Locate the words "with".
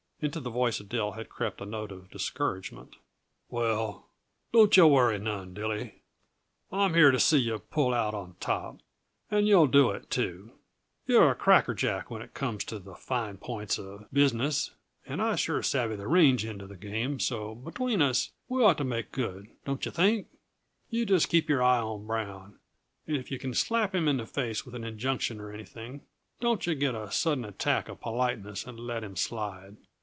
24.67-24.75